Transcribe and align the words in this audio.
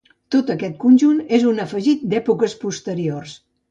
Tot 0.35 0.47
aquest 0.53 0.79
conjunt 0.85 1.21
és 1.41 1.47
un 1.53 1.63
afegit 1.69 2.05
d'èpoques 2.15 2.61
posteriors. 2.67 3.43